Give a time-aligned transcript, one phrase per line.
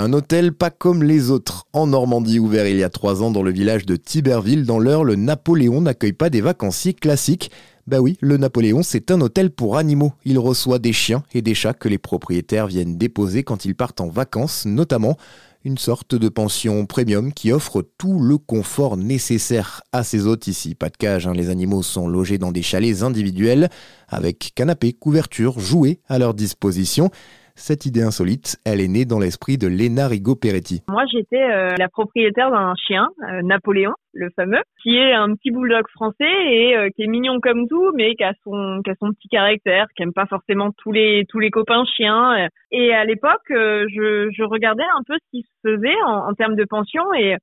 [0.00, 1.66] Un hôtel pas comme les autres.
[1.72, 5.02] En Normandie, ouvert il y a trois ans dans le village de Tiberville, dans l'heure,
[5.02, 7.50] le Napoléon n'accueille pas des vacanciers classiques.
[7.88, 10.12] Bah oui, le Napoléon, c'est un hôtel pour animaux.
[10.24, 14.00] Il reçoit des chiens et des chats que les propriétaires viennent déposer quand ils partent
[14.00, 15.16] en vacances, notamment
[15.64, 20.76] une sorte de pension premium qui offre tout le confort nécessaire à ses hôtes ici.
[20.76, 21.32] Pas de cage, hein.
[21.34, 23.68] les animaux sont logés dans des chalets individuels
[24.06, 27.10] avec canapé, couverture, jouets à leur disposition.
[27.58, 30.82] Cette idée insolite, elle est née dans l'esprit de Léna Rigo-Peretti.
[30.88, 35.50] Moi, j'étais euh, la propriétaire d'un chien, euh, Napoléon, le fameux, qui est un petit
[35.50, 39.86] bulldog français et euh, qui est mignon comme tout, mais qui a son, petit caractère,
[39.96, 42.48] qui aime pas forcément tous les copains chiens.
[42.70, 46.56] Et à l'époque, je, je regardais un peu ce qui se faisait en, en termes
[46.56, 47.34] de pension et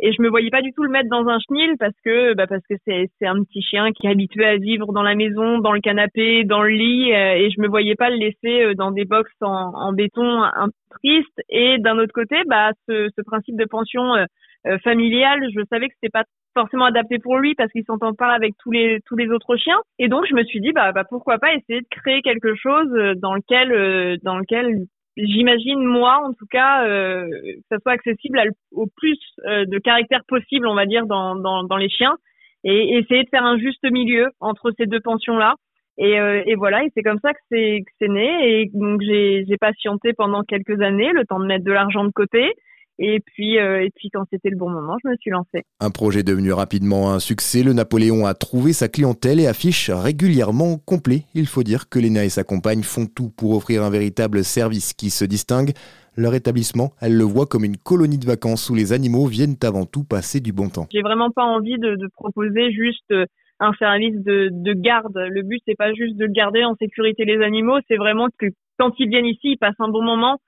[0.00, 2.46] et je me voyais pas du tout le mettre dans un chenil parce que bah
[2.46, 5.58] parce que c'est c'est un petit chien qui est habitué à vivre dans la maison,
[5.58, 8.74] dans le canapé, dans le lit euh, et je me voyais pas le laisser euh,
[8.74, 11.40] dans des box en, en béton un peu triste.
[11.48, 15.94] Et d'un autre côté bah ce, ce principe de pension euh, familiale, je savais que
[15.94, 19.28] c'était pas forcément adapté pour lui parce qu'il s'entend pas avec tous les tous les
[19.28, 19.78] autres chiens.
[20.00, 22.90] Et donc je me suis dit bah, bah pourquoi pas essayer de créer quelque chose
[23.18, 24.86] dans lequel dans lequel
[25.16, 28.40] j'imagine moi en tout cas euh, que ça soit accessible
[28.72, 32.16] au plus euh, de caractères possible on va dire dans, dans, dans les chiens
[32.64, 35.54] et essayer de faire un juste milieu entre ces deux pensions là
[35.98, 39.02] et, euh, et voilà et c'est comme ça que c'est que c'est né et donc
[39.02, 42.52] j'ai j'ai patienté pendant quelques années le temps de mettre de l'argent de côté
[42.98, 45.64] et puis, euh, et puis quand c'était le bon moment, je me suis lancée.
[45.80, 50.78] Un projet devenu rapidement un succès, le Napoléon a trouvé sa clientèle et affiche régulièrement
[50.78, 51.22] complet.
[51.34, 54.92] Il faut dire que Léna et sa compagne font tout pour offrir un véritable service
[54.92, 55.72] qui se distingue.
[56.16, 59.84] Leur établissement, elle le voit comme une colonie de vacances où les animaux viennent avant
[59.84, 60.86] tout passer du bon temps.
[60.92, 63.26] J'ai vraiment pas envie de, de proposer juste euh,
[63.58, 65.16] un service de, de garde.
[65.16, 68.46] Le but c'est pas juste de garder en sécurité les animaux, c'est vraiment que
[68.78, 70.38] quand ils viennent ici, ils passent un bon moment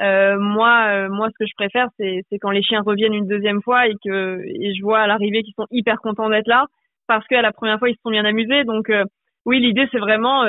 [0.00, 3.26] euh, moi, euh, moi, ce que je préfère, c'est, c'est quand les chiens reviennent une
[3.26, 6.66] deuxième fois et que et je vois à l'arrivée qu'ils sont hyper contents d'être là
[7.06, 8.64] parce qu'à la première fois ils se sont bien amusés.
[8.64, 9.04] Donc euh,
[9.46, 10.44] oui, l'idée c'est vraiment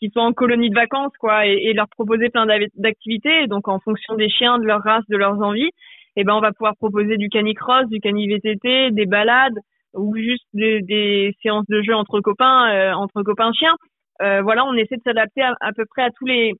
[0.00, 3.46] qu'ils soient en colonie de vacances, quoi, et, et leur proposer plein d'activités.
[3.46, 5.70] Donc en fonction des chiens, de leur race, de leurs envies,
[6.16, 9.58] eh ben on va pouvoir proposer du canicross, du cani-VTT, des balades
[9.94, 13.76] ou juste des, des, séances de jeu entre copains, entre copains chiens.
[14.20, 16.54] voilà, on essaie de s'adapter à, à peu près à tous les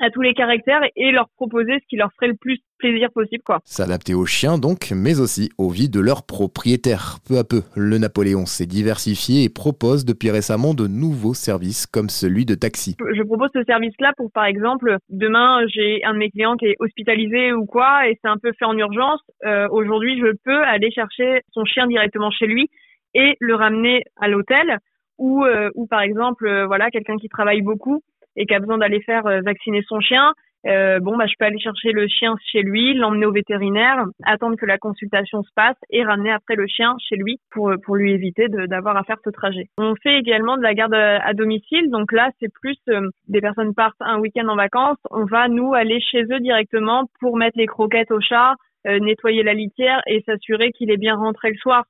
[0.00, 3.42] à tous les caractères et leur proposer ce qui leur ferait le plus plaisir possible
[3.44, 3.60] quoi.
[3.64, 7.18] S'adapter aux chiens donc, mais aussi aux vies de leurs propriétaires.
[7.28, 12.08] Peu à peu, le Napoléon s'est diversifié et propose depuis récemment de nouveaux services comme
[12.08, 12.96] celui de taxi.
[13.14, 16.76] Je propose ce service-là pour par exemple, demain j'ai un de mes clients qui est
[16.80, 19.20] hospitalisé ou quoi et c'est un peu fait en urgence.
[19.44, 22.70] Euh, Aujourd'hui, je peux aller chercher son chien directement chez lui
[23.14, 24.78] et le ramener à l'hôtel
[25.18, 28.02] ou, euh, ou par exemple, euh, voilà, quelqu'un qui travaille beaucoup
[28.36, 30.32] et qui a besoin d'aller faire euh, vacciner son chien,
[30.66, 34.56] euh, bon bah je peux aller chercher le chien chez lui, l'emmener au vétérinaire, attendre
[34.56, 38.12] que la consultation se passe et ramener après le chien chez lui pour pour lui
[38.12, 39.68] éviter d'avoir à faire ce trajet.
[39.78, 43.74] On fait également de la garde à, domicile, donc là c'est plus euh, des personnes
[43.74, 47.66] partent un week-end en vacances, on va nous aller chez eux directement pour mettre les
[47.66, 48.54] croquettes au chat,
[48.84, 51.84] nettoyer la litière et s'assurer qu'il est bien rentré le soir.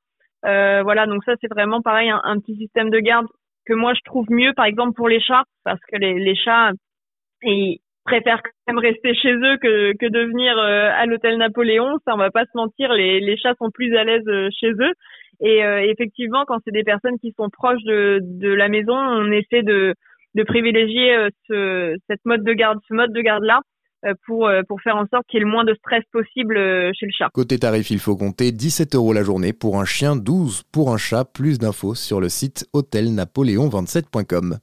[0.47, 3.27] Euh, voilà, donc ça c'est vraiment pareil un, petit système de garde
[3.67, 6.73] que moi je trouve mieux, par exemple pour les chats, parce que les, les chats
[7.43, 11.99] ils préfèrent quand même rester chez eux que, que de venir euh, à l'hôtel Napoléon.
[12.05, 14.71] Ça, on va pas se mentir, les, les chats sont plus à l'aise euh, chez
[14.71, 14.93] eux.
[15.41, 19.31] Et euh, effectivement, quand c'est des personnes qui sont proches de, de la maison, on
[19.33, 19.95] essaie de,
[20.35, 23.61] de privilégier ce, cette mode de garde, ce mode de garde là
[24.27, 26.91] pour, euh, pour faire en sorte qu'il y ait le moins de stress possible euh,
[26.99, 27.29] chez le chat.
[27.33, 30.97] Côté tarif, il faut compter 17 euros la journée pour un chien, 12 pour un
[30.97, 31.25] chat.
[31.25, 34.59] Plus d'infos sur le site hôtelnapoléon27.com.